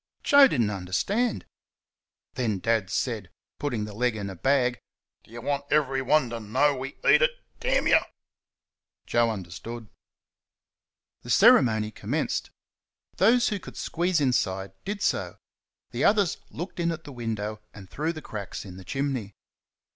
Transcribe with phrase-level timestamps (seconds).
[0.23, 1.45] Joe did n't understand.
[2.33, 4.79] Then Dad said (putting the leg in a bag):
[5.23, 7.29] "Do you want everyone to know we eat it,
[7.63, 7.99] you?"
[9.05, 9.89] Joe understood.
[11.21, 12.49] The ceremony commenced.
[13.17, 15.37] Those who could squeeze inside did so
[15.91, 19.35] the others looked in at the window and through the cracks in the chimney.